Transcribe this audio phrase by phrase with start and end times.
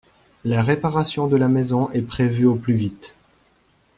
[0.45, 3.15] La réparation de la maison est prévue au plus vite.